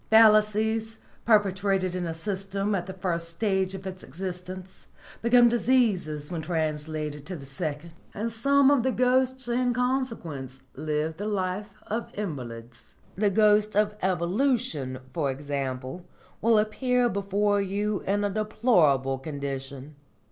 Fallacies 0.09 0.97
perpetrated 1.25 1.93
in 1.93 2.07
a 2.07 2.13
system 2.15 2.73
at 2.73 2.87
the 2.87 2.93
first 2.93 3.29
stage 3.29 3.75
of 3.75 3.85
its 3.85 4.01
existence 4.01 4.87
become 5.21 5.47
diseases 5.47 6.31
when 6.31 6.41
translated 6.41 7.23
to 7.27 7.35
the 7.35 7.45
second, 7.45 7.93
and 8.11 8.31
some 8.31 8.71
of 8.71 8.81
the 8.81 8.91
ghosts 8.91 9.47
in 9.47 9.75
consequence 9.75 10.63
live 10.75 11.17
the 11.17 11.27
life 11.27 11.75
of 11.85 12.09
invalids. 12.15 12.95
The 13.15 13.29
ghost 13.29 13.75
of 13.75 13.93
Evolution, 14.01 14.97
for 15.13 15.29
example, 15.29 16.03
will 16.41 16.57
appear 16.57 17.07
before 17.07 17.61
you 17.61 17.99
in 18.07 18.23
a 18.23 18.29
deplorable 18.31 19.19
condition. 19.19 19.93